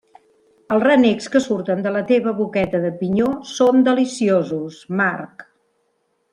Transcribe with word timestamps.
Els 0.75 0.85
renecs 0.87 1.29
que 1.35 1.41
surten 1.47 1.83
de 1.87 1.91
la 1.97 2.01
teva 2.13 2.33
boqueta 2.39 2.81
de 2.87 2.93
pinyó 3.03 3.29
són 3.53 3.87
deliciosos, 3.91 4.83
Marc. 5.03 5.49